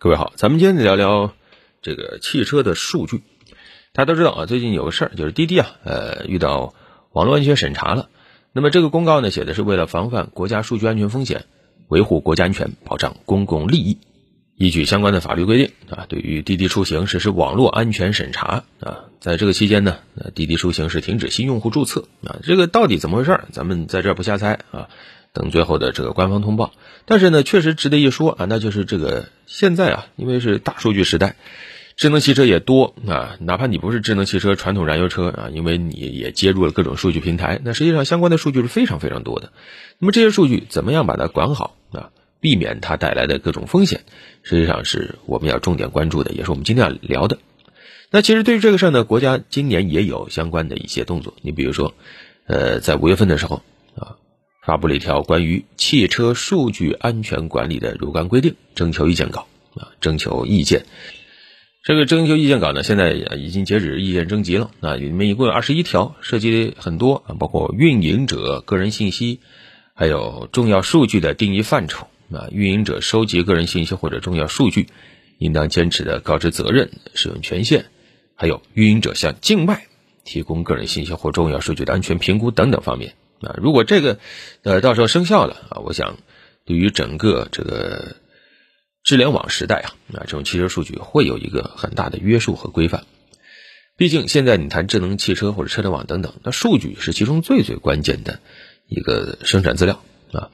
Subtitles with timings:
[0.00, 1.34] 各位好，咱们今天聊聊
[1.82, 3.20] 这个汽车的数据。
[3.92, 6.72] 大家都知道啊，最近有个事儿，就是滴滴啊，呃，遇到
[7.10, 8.08] 网络安全审查了。
[8.52, 11.46] 那么这个公告呢，写的是为了防范国家数据安全风险，
[11.88, 13.98] 维护国家安全，保障公共利益，
[14.54, 19.06] 依据相关的法律规定啊，对于滴滴出行实施网络安全审查啊。
[19.18, 22.38] 在这个期间呢，呃，滴滴出行是停止新用户注册啊。
[22.44, 23.48] 这个到底怎么回事儿？
[23.50, 24.88] 咱们在这儿不瞎猜啊。
[25.32, 26.72] 等最后的这个官方通报，
[27.04, 31.36] 但是呢，确实值得一说啊，那就是这个现在啊，因为是大数据时代，
[31.96, 39.52] 智能汽车也多啊，哪怕你不是智能汽车，传统燃油车啊，因为你也接入了各种数据平台，那实际上相关的数据是非常非常多的。
[39.98, 44.00] 那么这些数据怎么样把它管好啊，避免它带来的各种风险，
[44.42, 47.38] 实际上是我们要重点关注的，也是我们今天要聊的。
[48.10, 51.94] 那其实对于这个事儿呢，国家今年也有相关的一些动作，你比如说，
[52.46, 53.62] 呃，在五月份的时候。
[54.68, 60.84] 发布了一条关于汽车数据安全管理的若干规定，征求意见稿啊，征求意见。
[61.82, 69.40] 这个征求意见稿呢，现在已经截止意见征集了啊，里面一共有二十一条，涉及很多啊，包括运营者个人信息，
[69.94, 74.88] 还有重要数据的定义范畴啊，运营者收集个人信息或者重要数据，
[75.38, 77.86] 应当坚持的告知责任、使用权限，
[78.34, 79.86] 还有运营者向境外
[80.26, 83.14] 提供个人信息或重要数据的安全评估等等方面。
[83.40, 84.18] 啊，如果这个，
[84.64, 86.16] 呃，到时候生效了啊，我想，
[86.64, 88.16] 对于整个这个
[89.04, 93.06] 智联网时代啊，啊，这种汽车数据会有一个很大的约束和规范。
[93.96, 98.40] 毕竟现在你谈智能汽车或者车联网等等，那数据是其中最最关键的
[98.88, 100.50] 一个生产资料啊。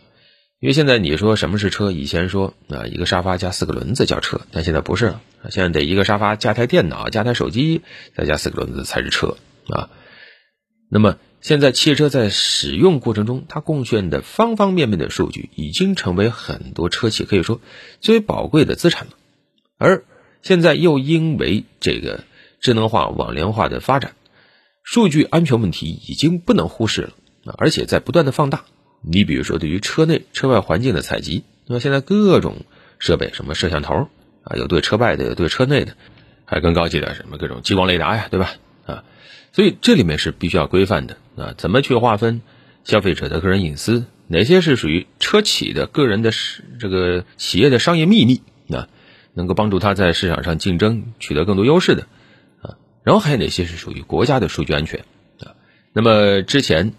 [0.61, 7.81] 因为现在你说什么是车，以前说啊，一个沙发加四个轮子叫车，但现在不是了，现在得一个沙发加台电脑加台手机
[8.15, 9.89] 再加四个轮子才是车啊。
[10.91, 11.17] 那么。
[11.45, 17.61] 现在汽车在使用过程中，它贡献的方方面面的数据，已经成为很多车企可以说
[18.01, 19.13] 最为宝贵的资产了。
[19.77, 20.05] 而
[20.41, 22.25] 现在又因为这个
[22.63, 24.15] 智能化、网联化的发展，
[24.83, 27.13] 数据安全问题已经不能忽视了！
[27.59, 28.65] 而且在不断的放大。
[29.03, 32.65] 你比如说，对于车内、车外环境的采集，那么现在各种
[32.99, 34.09] 设备，什么摄像头
[34.45, 35.95] 啊，有对车外的，有对车内的，
[36.47, 38.55] 还更高级的什么各种激光雷达呀，对吧？
[39.55, 41.17] 所以这里面是必须要规范的。
[41.37, 42.43] 啊，怎么去划分
[42.83, 44.05] 消费者的个人隐私？
[44.27, 46.33] 哪些是属于车企的个人的
[46.81, 48.43] 这个企业的商业秘密？
[48.69, 48.89] 啊，
[49.33, 52.09] 能够帮助他在市场上竞争取得更多优势的
[52.63, 52.77] 啊。
[53.05, 55.05] 然后还有哪些是属于国家的数据安全？
[55.41, 55.55] 啊，
[55.93, 56.95] 那么之前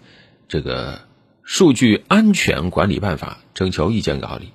[0.48, 1.02] 这个
[1.42, 4.52] 数据安全管理办法征求意见稿里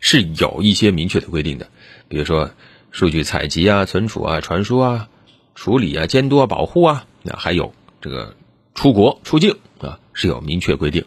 [0.00, 1.68] 是有一些明确的规定的，
[2.08, 2.52] 比如说
[2.90, 5.08] 数据采集啊、存储啊、传输啊、
[5.54, 8.36] 处理啊、监督啊、保护啊，那还有这个。
[8.76, 11.04] 出国出境啊是有明确规定，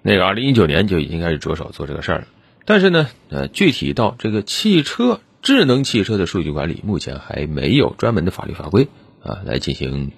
[0.00, 2.26] 那个二零一九年就已经开始着手做这个事儿了。
[2.64, 8.88] 但是呢，呃，具体到这个汽车智能汽车的数据管理，目前还没有专门的法律法规
[9.22, 10.12] 啊来进行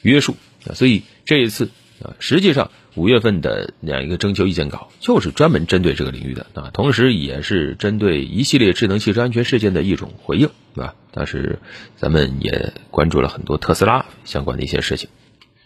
[0.00, 0.34] 约束
[0.66, 0.72] 啊。
[0.72, 1.70] 所以这一次
[2.02, 10.94] 啊，实际上五月份的那样一个征求意见稿，就是专门针对这个领域的啊，同时也是针对一系列智能汽车安全事件的一种回应，对吧？
[11.12, 11.58] 当时
[11.96, 15.08] 咱们也关注了很多特斯拉相关的一些事情。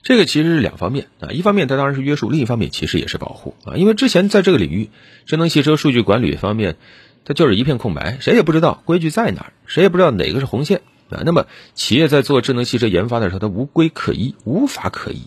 [0.02, 3.76] 这个其实是两方面啊，一方面它当然是约束，另一方面其实也是保护啊。
[3.76, 4.90] 因为之前在这个领域，
[5.24, 6.76] 智能汽车数据管理方面，
[7.24, 11.22] 它就是一片空白，谁也不知道规矩在哪儿，谁也不知道哪个是红线啊。
[11.24, 15.22] 那么企业在做智能汽车研发的时候，它无规可依，无法可依。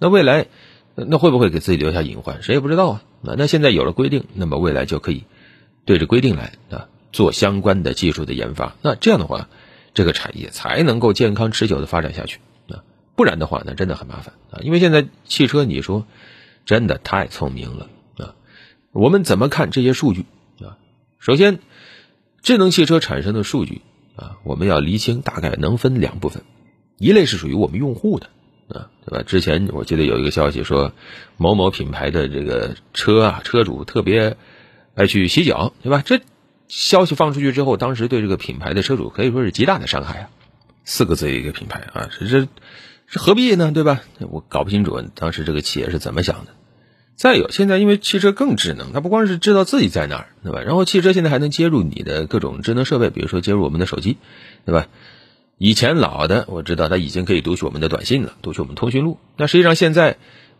[0.00, 0.48] 那未来
[0.96, 3.02] 那会不会给自己留下隐患，谁也不知道啊。
[3.22, 5.24] 啊，那现在有了规定，那么未来就可以
[5.84, 8.74] 对着规定来啊，做相关的技术的研发。
[8.82, 9.48] 那这样的话，
[9.92, 12.38] 这个产业才能够健康持久的发展下去
[12.68, 12.82] 啊。
[13.14, 14.60] 不然的话，那真的很麻烦啊！
[14.62, 16.06] 因为现在汽车，你说
[16.64, 18.34] 真的太聪明了啊！
[18.92, 20.24] 我们怎么看这些数据
[20.62, 20.78] 啊？
[21.18, 21.58] 首先，
[22.40, 23.82] 智能汽车产生的数据
[24.16, 26.42] 啊，我们要厘清，大概能分两部分，
[26.96, 28.30] 一类是属于我们用户的
[28.74, 29.22] 啊，对吧？
[29.26, 30.92] 之前我记得有一个消息说，
[31.36, 34.36] 某某品牌的这个车啊，车主特别
[34.94, 36.02] 爱去洗脚，对吧？
[36.04, 36.20] 这
[36.68, 40.30] 消息放出去之后，当时对这个品牌的车主可以说是极大的伤害啊！
[40.84, 42.48] 四个字一个品牌啊，是这。
[43.12, 43.72] 这何必呢？
[43.72, 44.02] 对吧？
[44.20, 46.52] 我搞不清楚当时这个企业是怎么想的。
[47.16, 50.60] 再有，现在因为汽车更智能，它不光是知道自己在哪儿，对吧？
[50.60, 54.16] 然后汽车现在还能接入你的各种智能设备，比如说接入我们的手机，
[54.64, 54.86] 对吧？
[55.62, 59.18] 以前老的我知道它已经可以读取我们的短信了，读取我们通讯录。
[59.36, 60.16] 那实际上现在，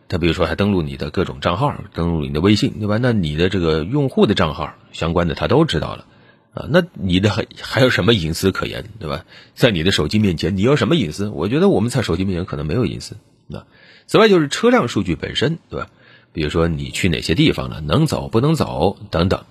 [0.07, 2.99] 它比如说还登录你的各种账号，登录你的微信，对吧？
[3.01, 6.05] 那你的这个用户的账号相关的，它都知道了。
[6.53, 9.25] 啊，那你的还还有什么隐私可言，对吧？
[9.55, 11.29] 在你的手机面前，你有什么隐私？
[11.29, 13.17] 我觉得我们在手机面前可能没有隐私。
[13.47, 13.65] 那
[14.05, 15.89] 此外就是车辆数据本身，对吧？
[16.31, 19.45] 比如说你去哪些地方了，能走不能走等等。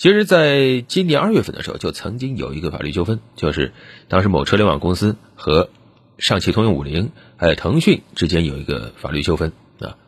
[0.00, 3.74] 其实，在今年二月份的时候，就曾经有一个法律纠纷，就是
[4.08, 5.68] 当时某车联网公司和
[6.16, 9.98] 上汽通用五菱还有腾讯之间有一个法律纠纷啊。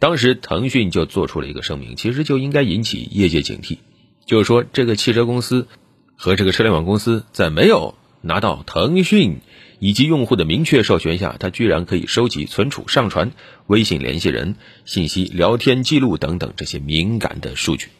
[0.00, 3.78] 当时腾讯就做出了一个声明，其实就应该引起业界警惕，
[4.24, 5.68] 就是说这个汽车公司
[6.16, 9.38] 和这个车联网公司在没有拿到腾讯
[9.78, 13.30] 以及用户的明确授权下，它居然可以收集、存储、上传
[13.68, 17.90] 微信联系人信息、聊天记录等等这些敏感的数据。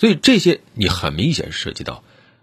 [0.00, 2.02] 所以这些你很明显涉及到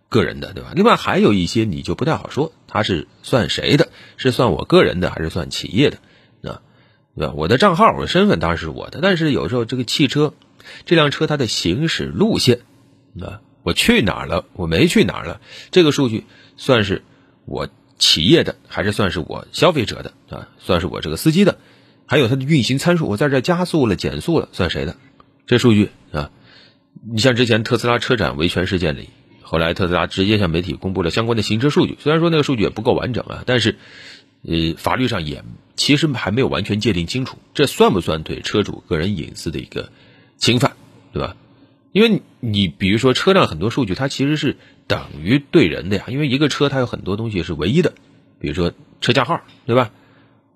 [0.10, 0.74] 个人的，对吧？
[0.76, 3.90] 另外还有一些你就不太好说，它是算谁的？
[4.16, 5.98] 是算我个人的，还是算企业的？
[6.48, 6.62] 啊，
[7.16, 7.34] 对吧？
[7.36, 10.36] 我的账号、我的身份当然是我的，但是有时候这个汽车，
[10.86, 12.60] 这辆车它的行驶路线，
[13.20, 14.46] 啊，我去哪儿了？
[14.54, 15.42] 我没去哪儿了？
[15.72, 16.26] 这个数据
[16.58, 17.02] 算是
[17.46, 17.68] 我
[17.98, 20.14] 企业的，还是算是我消费者的？
[20.30, 21.58] 啊，算是我这个司机的？
[22.06, 24.96] 还有它的运行参数，我在这加速了、减速了，算谁的？
[25.48, 26.30] 这数据啊？
[27.04, 29.10] 你像之前特斯拉车展维权事件里，
[29.42, 33.76] 后来特斯拉直接向媒体公布了相关的行车数据，虽然说那个数据也不够完整啊，但是，
[34.44, 35.44] 呃，法律上也
[35.76, 39.92] 其实还没有完全界定清楚，这算不算对车主个人隐私的一个
[40.38, 40.74] 侵犯，
[41.14, 41.36] 对吧？
[41.92, 44.58] 因为你比如说车辆很多数据，它其实是
[44.88, 47.94] 等于对人的呀，因为一个车它有很多东西是唯一的，
[48.40, 49.92] 比如说车架号，对吧？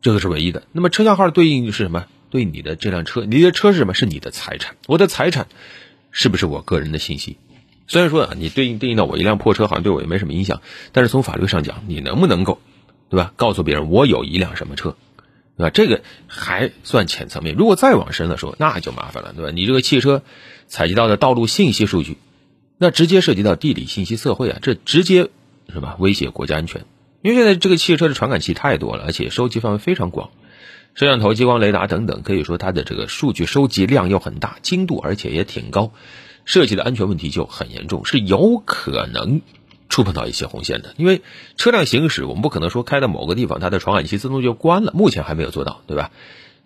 [0.02, 0.64] 这个是唯一的。
[0.72, 2.06] 那么车架号对应是什么？
[2.30, 3.94] 对你的这辆车，你的车是什么？
[3.94, 5.48] 是你的财产，我的财产。
[6.12, 7.38] 是不是我个人的信息？
[7.88, 10.62] 虽然说啊，你对应对应到我一辆破车，好像对我也没什么影响。
[10.92, 12.62] 但是从法律上讲，你能不能够，
[13.10, 13.34] 对吧？
[13.36, 14.96] 告诉别人我有一辆什么车，
[15.58, 15.70] 对吧？
[15.72, 17.56] 这个还算浅层面。
[17.56, 19.52] 如果再往深了说，那就麻烦了，对吧？
[19.52, 20.24] 你这个汽车
[20.68, 22.18] 采集到的道路信息数据，
[22.78, 25.30] 那直接涉及到地理信息测绘啊，这直接
[25.74, 25.98] 是吧？
[26.00, 26.86] 威胁国家安全。
[27.22, 30.30] 因为现在这个汽车的传感器太多了，而且收集范围非常广。
[30.94, 35.92] 摄像头、激光雷达等等，可以说它的这个数据收集量又很大，精度而且也挺高，
[36.46, 39.42] 涉及的安全问题就很严重，是有可能
[39.88, 40.94] 触碰到一些红线的。
[40.98, 41.22] 因为
[41.56, 46.12] 车辆行驶，我们不可能说开到某个地方，它的传感器自动就关了，目前还没有做到，对吧？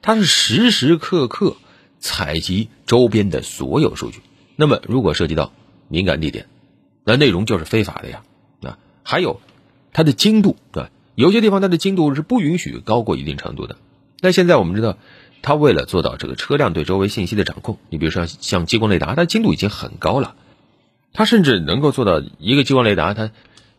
[0.02, 1.56] 它是时时刻刻
[2.00, 4.22] 采集周边的所有数据。
[4.56, 5.54] 那么，如果涉及到
[5.88, 6.48] 敏感地点，
[7.04, 8.24] 那内容就是非法的呀。
[8.62, 9.40] 啊，还有
[9.94, 10.90] 它的精度，对吧？
[11.16, 13.78] 有些地方它的精度是不允许高过一定程度的。
[14.26, 14.98] 但现在我们知道，
[15.44, 20.34] 它为了做到这个车辆对周围信息的掌控，你比如说像激光雷达，它精度已经很高了，
[21.14, 23.30] 它甚至能够做到一个激光雷达，它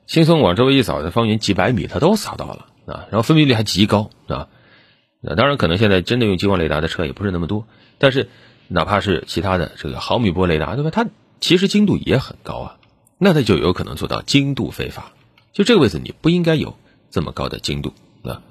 [0.06, 4.46] 轻松往周围一扫，在方圆几百米它都扫到了啊，然后分辨率还极高啊。
[5.20, 7.66] 那当然，可能现在真的用激光雷达的车也不是那么多，
[7.98, 8.28] 但是
[8.68, 10.90] 哪怕是其他的这个毫米波雷达，对吧？
[10.92, 11.08] 它
[11.40, 12.76] 其实精度也很高啊，
[13.18, 15.10] 那它就有可能做到精度非法。
[15.52, 16.76] 就这个位置，你不应该有
[17.10, 18.42] 这么高的精度啊。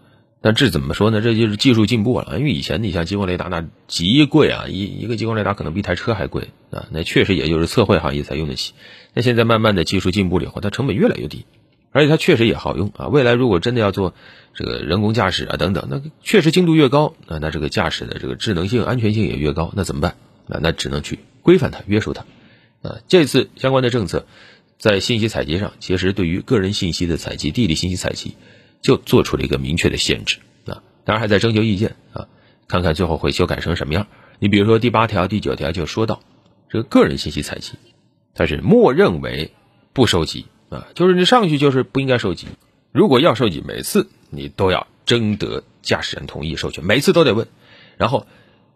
[0.46, 1.22] 但这怎么说呢？
[1.22, 2.36] 这就是技术进步了。
[2.38, 6.86] 因为以前你像激光雷达那极贵啊，一一个激光雷达可能比一台车还贵啊。
[6.92, 8.74] 那确实也就是测绘行业才用得起。
[9.16, 11.46] 那现在慢慢的技术进步了以后，它成本越来越低，
[11.92, 13.08] 而且它确实也好用啊。
[13.08, 14.14] 未来如果真的要做
[14.54, 19.74] 这个人工驾驶啊等等，那确实精度越高啊，那这个驾驶的这个智能性、安全性也越高。
[19.76, 20.12] 那怎么办？
[20.48, 22.24] 啊，那只能去规范它、约束它。
[22.84, 24.28] 啊，这次相关的政策
[24.78, 28.36] 在信息采集上，其实对于个人信息的采集、地理信息采集。
[28.86, 30.38] 就做出了一个明确的限制
[30.68, 32.28] 啊，当然还在征求意见啊，
[32.68, 34.06] 看看最后会修改成什么样。
[34.38, 36.22] 你比如说第八条、第九条就说到，
[36.70, 37.72] 这个个人信息采集，
[38.36, 39.54] 它是默认为
[39.92, 42.46] 不收集啊，就是你上去就是不应该收集。
[42.92, 47.48] 如果要收集，每次你都要征得驾驶人同意授权，每次都得问。
[47.98, 48.28] 然后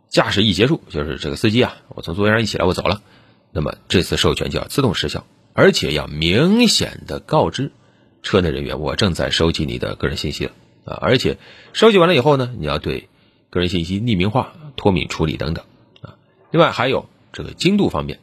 [0.07, 3.03] 驾驶一结束，就是这个司机啊，我从座位上一起来，我走了，
[3.51, 7.71] 那么这次授权就要自动失效，而且要明显的告知。
[8.21, 10.51] 车内人员，我正在收集你的个人信息了
[10.85, 10.97] 啊！
[11.01, 11.37] 而且
[11.73, 13.09] 收集完了以后呢，你要对
[13.49, 15.65] 个人信息匿名化、脱敏处理等等
[16.01, 16.15] 啊。
[16.51, 18.19] 另外还有这个精度方面，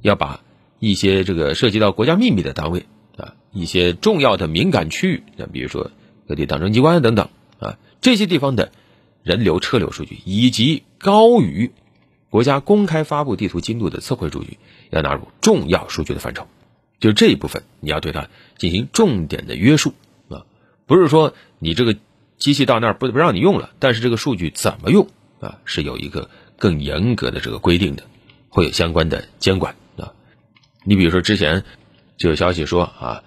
[0.00, 0.40] 要把
[0.78, 2.86] 一些这个涉及到国家秘密的单位
[3.16, 5.90] 啊，一些重要的敏感区域，那比如说
[6.26, 8.72] 各地党政机关等等啊，这些地方的
[9.22, 11.70] 人流、车流数据，以及高于
[12.30, 14.58] 国家公开发布地图精度的测绘数据，
[14.90, 16.46] 要纳入重要数据的范畴。
[17.04, 19.92] 就这一部分，你要对它进行重点的约束
[20.30, 20.46] 啊，
[20.86, 21.94] 不是说你这个
[22.38, 25.06] 机器到那儿不不让你用了，但是这个数据怎么用
[25.38, 28.04] 啊，是有一个更严格的这个规定的，
[28.48, 30.14] 会有相关的监管啊。
[30.82, 31.62] 你比如说之前
[32.16, 33.22] 就有消息说啊，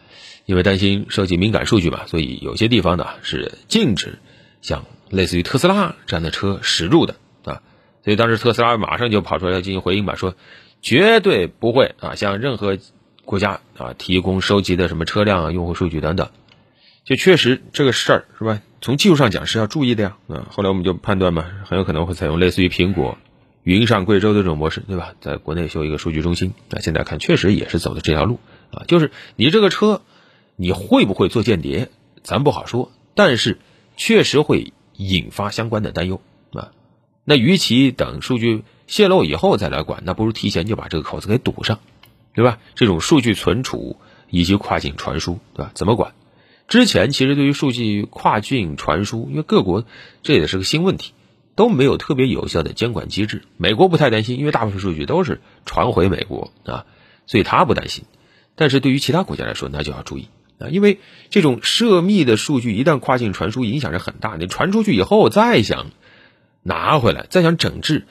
[0.48, 4.18] 因为担心涉及敏感数据嘛，所以有些地方呢是禁止
[4.64, 7.62] 像类似于特斯拉这样的车驶入的啊，
[8.04, 10.34] 所以当时特斯拉马上就跑出来进行回应吧，说
[10.82, 12.80] 绝对不会啊，像任何。
[13.28, 16.30] 国家啊，提供收集的什么车辆啊、用户数据等等，
[17.04, 18.62] 就确实这个事儿是吧？
[18.80, 20.18] 从技术上讲是要注意的呀。
[20.30, 23.18] 啊，后来我们就判断嘛，很有可能会采用类似于苹果
[23.64, 25.14] 云上贵州的这种模式，对吧？
[25.20, 28.40] 在国内修一个数据中心，那现在看确实也是走的这条路
[28.72, 28.86] 啊。
[28.88, 30.02] 就是你这个车，
[30.56, 31.90] 你会不会做间谍，
[32.24, 33.60] 咱不好说，但是
[33.98, 36.22] 确实会引发相关的担忧
[36.54, 36.72] 啊。
[37.26, 41.80] 那与其等数据泄露以后再来管，那不如提前就把这个口子给堵上，
[42.38, 42.60] 对吧？
[42.76, 43.98] 这种数据存储
[44.30, 45.72] 以及跨境传输，对吧？
[45.74, 46.14] 怎么管？
[46.68, 49.84] 之前其实对于数据跨境传输，因为各国
[50.22, 51.14] 这也是个新问题。
[51.56, 53.42] 都没有特别有效的监管机制。
[53.58, 56.86] 美国不太担心，因为大部分数据都是传回美国啊，
[57.26, 58.04] 所以他不担心。
[58.54, 60.28] 但是对于其他国家来说，那就要注意
[60.60, 61.00] 啊，因为
[61.32, 64.36] 这种涉密的数据一旦跨境传输，影响是很大。
[64.36, 65.88] 你传出去以后，再想
[66.62, 68.06] 拿回来，再想整治，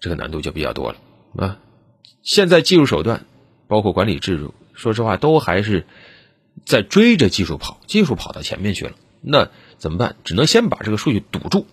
[0.00, 0.98] 这个难度就比较多了
[1.36, 1.58] 啊。
[2.24, 3.26] 现在技术手段，
[3.68, 5.86] 包括管理制度，说实话都还是
[6.64, 8.92] 在追着技术跑，技术跑到前面去了。
[9.20, 10.16] 那怎么办？
[10.24, 11.66] 只能先把这个数据堵住。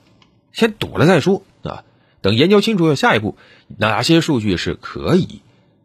[0.51, 1.83] 先堵了再说啊！
[2.21, 3.37] 等研究清楚了下一步
[3.77, 5.41] 哪些数据是可以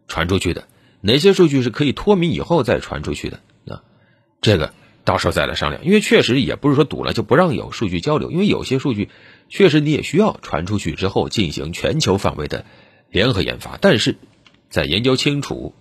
[0.06, 0.68] 传出去的，
[1.00, 3.82] 哪些数据是可以脱敏以后再传出去的啊？
[4.40, 4.72] 这个
[5.04, 5.84] 到时候再来商量。
[5.84, 9.08] 因为确实也不是说堵了就不让有数据交流，因为有些数据
[9.48, 12.64] 确实你也需要传出去之后进行全球范围的
[13.10, 13.76] 联合研发。
[13.80, 14.16] 但是
[14.68, 15.74] 在研究清楚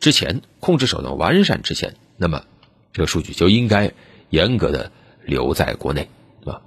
[0.00, 2.44] 之前，控制手段完善之前，那么
[2.92, 3.92] 这个数据就应该
[4.30, 4.92] 严格的
[5.24, 6.08] 留在国内
[6.44, 6.62] 啊。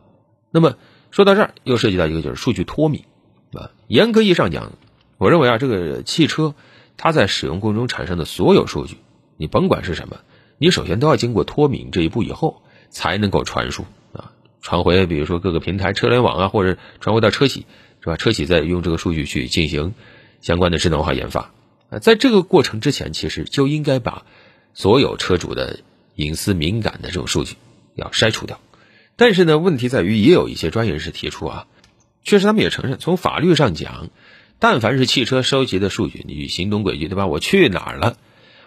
[0.51, 0.75] 那么。
[1.11, 3.03] 说到这儿，又涉及到一个就是数据脱敏，
[3.53, 4.73] 啊，严格意义上讲，
[5.17, 6.53] 我认为啊，这个汽车
[6.97, 8.97] 它在使用过程中产生的所有数据，
[9.35, 10.17] 你甭管是什么，
[10.59, 17.65] 你首先都要经过脱敏这一步以后，才能够传输啊，传回比如说各个平台车联网啊，或者传回到车企，
[18.01, 18.15] 是吧？
[18.15, 19.95] 车企再用这个数据去进行
[20.41, 21.51] 相关的智能化研发
[21.97, 24.25] 在这个过程之前，其实就应该把
[24.73, 25.79] 所有车主的
[26.15, 27.55] 隐私敏感的这种数据
[27.95, 28.59] 要筛除掉。
[29.15, 31.67] 但是呢，问题在于，也有一些专业人士提出啊，
[32.23, 34.09] 确实他们也承认，从法律上讲，
[34.59, 37.25] 但凡是汽车收集的数据，你行动轨迹，对吧？
[37.25, 38.15] 我去哪儿了，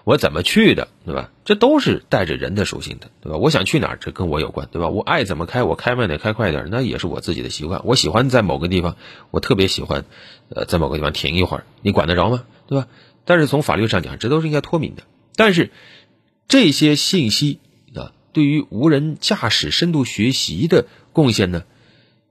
[0.05, 1.31] 我怎么去的，对吧？
[1.45, 3.39] 这都是带着人的属性的，对吧？
[3.39, 4.89] 我想去哪儿，这跟我有关，对吧？
[4.89, 7.81] 我爱怎么开，我开慢点，开快点，那也是我自己的习惯。
[7.85, 8.97] 我喜欢在某个地方，
[9.31, 10.05] 我特别喜欢，
[10.51, 12.45] 呃，在某个地方停一会儿，你管得着吗？
[12.67, 12.89] 对吧？
[13.25, 15.03] 但是从法律上讲，这都是应该脱敏的。
[15.37, 15.71] 但是
[16.49, 17.61] 这些信息
[17.95, 18.13] 啊。
[18.35, 21.65] 对于无人驾驶深度学习的贡献呢，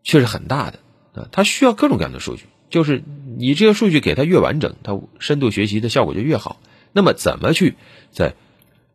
[0.01, 0.79] 却是很大的
[1.13, 1.29] 啊！
[1.31, 3.03] 它需要各种各样的数据，就是
[3.38, 6.60] 你这个数据给它越完整，它深度学习的效果就越好。
[6.91, 7.75] 那么，怎么去
[8.10, 8.33] 在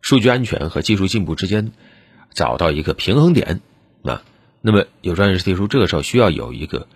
[0.00, 1.70] 数据安全和技术进步之间
[2.34, 3.60] 找到一个平衡点
[4.02, 4.24] 啊？
[4.60, 6.88] 那么，有专业人士提出，这个时候需要有一个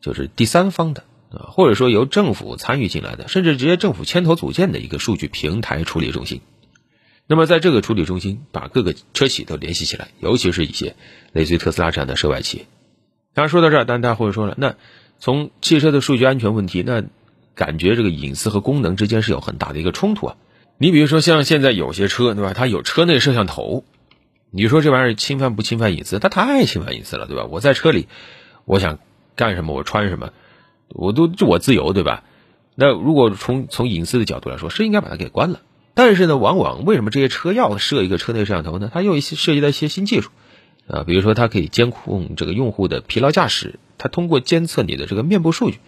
[0.00, 6.40] 就是第三方的啊，或者说由政府参与进来的，甚至直接政府牵头组建的一个数据平台处理中心。
[7.26, 10.96] 那么，在这个处理中心，把各个车企都联系起来，尤其是一些
[11.32, 12.66] 类似于特斯拉这样的涉外企业。
[13.34, 14.74] 当然，说到这儿，但大家会说了，那
[15.20, 17.04] 从汽车的数据安全问题，那
[17.54, 20.36] 感觉这个隐私和功能之间是有很大的一个冲突啊。
[20.78, 22.52] 你比如说，像现在有些车，对吧？
[22.52, 23.84] 它有车内摄像头，
[24.50, 26.18] 你说这玩意儿侵犯不侵犯隐私？
[26.18, 27.44] 它太侵犯隐私了，对吧？
[27.44, 28.08] 我在车里，
[28.64, 28.98] 我想
[29.36, 30.32] 干什么，我穿什么，
[30.90, 32.24] 我都就我自由，对吧？
[32.74, 35.60] 那如果从从隐私的角度来说，是应该把它给关了。
[35.94, 38.90] 但是呢，往往为什么这些车要设一个车内摄像头呢？
[38.92, 40.30] 它又一些涉及到一些新技术，
[40.86, 45.78] 啊，比如说它可以监控这个用户的疲劳驾驶，它通过监测你的这个面部数据，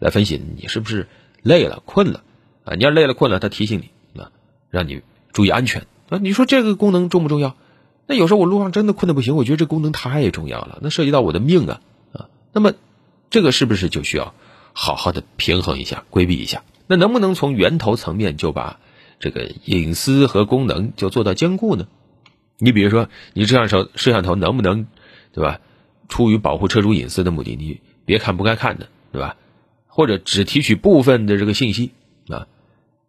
[0.00, 1.08] 来分析你是不是
[1.40, 2.22] 累了、困了，
[2.64, 4.30] 啊，你要累了、困了，它提醒你啊，
[4.70, 5.00] 让你
[5.32, 6.18] 注意安全啊。
[6.20, 7.56] 你说这个功能重不重要？
[8.06, 11.80] 那有时候我路上真的困得不行，我觉得这功能太重要了，那涉及到我的命啊
[12.12, 12.28] 啊。
[12.52, 12.74] 那么
[13.30, 14.34] 这个是不是就需要
[14.74, 16.62] 好好的平衡一下、规避一下？
[16.86, 18.78] 那能不能从源头层面就把？
[19.20, 21.86] 这个隐私和功能就做到兼顾呢？
[22.58, 24.86] 你比如说，你摄像头摄像头能不能，
[25.32, 25.60] 对吧？
[26.08, 29.36] 出于保护车主隐私的目的，你别看不该看的，对吧？
[29.86, 31.92] 或者只提取部分的这个信息
[32.28, 32.48] 啊？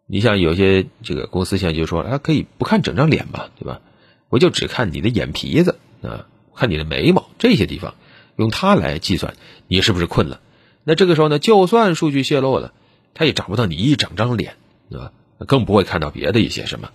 [0.06, 3.82] 你像有些这个公司现在就说，啊，可以不看整张脸嘛，对吧？
[4.30, 7.96] 我就只看你的眼皮子啊，看你的眉毛这些地方，
[8.38, 9.34] 用它来计算
[9.68, 10.40] 你是不是困了。
[10.86, 12.74] 那这个时候呢，就算数据泄露了，
[13.14, 14.56] 他也找不到你一整张脸，
[14.90, 15.12] 对吧？
[15.48, 16.92] 更不会看到别的一些什么。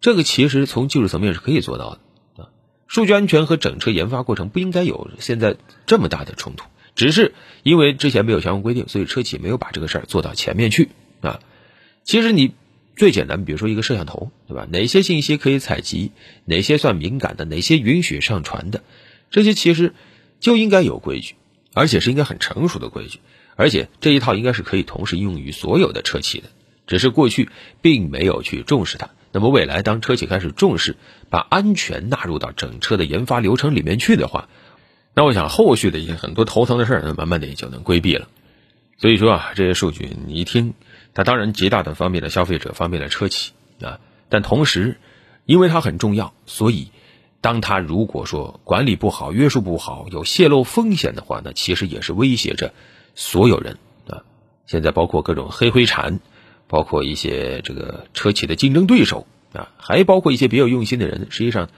[0.00, 2.48] 这个其实从技术层面是可以做到的啊。
[2.88, 5.56] 数据安全和整车研发过程不应该有现在
[5.86, 10.88] 这么大的冲突，只是因为之前没有相关规定，所以车企没有把这个事儿做到前面去
[11.20, 11.40] 啊。
[12.02, 12.52] 其实你
[12.96, 14.66] 最简单，比如说一个摄像头，对吧？
[14.70, 16.12] 哪些信息可以采集，
[16.44, 18.82] 哪些算敏感的，哪些允许上传的，
[19.30, 19.94] 这些其实
[20.40, 21.34] 就应该有规矩，
[21.74, 23.20] 而且是应该很成熟的规矩，
[23.56, 26.48] 而且这一套应该是可以同时用于所有的车企的。
[26.86, 27.48] 只是过去
[27.80, 30.96] 并没有去重视它，那么未来当车企开始重视，
[31.30, 34.48] 把安全纳入到整车的研发流程里面去的话，
[35.14, 38.28] 那我想后续的一些很多头疼的事儿，慢慢的也就能规避了。
[38.98, 40.74] 所以说啊，这些数据你一听，
[41.14, 44.98] 它当然极大的方便了消费者，方便了车企啊，但同时，
[45.46, 46.88] 因为它很重要，所以
[47.44, 52.72] 当他如果说管理不好、约束不好、有泄露风险的话，那其实也是威胁着
[53.14, 53.76] 所有人
[54.08, 54.24] 啊。
[54.66, 56.20] 现在包括各种黑灰产，
[56.68, 61.68] 包括一些这个车企的竞争对手啊，还包括一些别有用心的人，实际上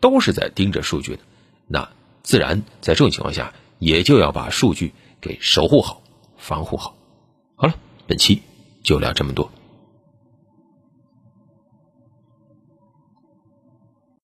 [0.00, 1.20] 都是在盯着数据的。
[1.68, 1.88] 那
[2.24, 6.02] 自然在这种情况下，也就要把数据给守护好。
[6.36, 6.96] 防护好，
[7.54, 7.74] 好了，
[8.08, 8.42] 本期
[8.82, 9.52] 就聊这么多。